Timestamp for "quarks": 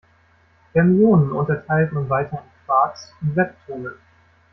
2.65-3.13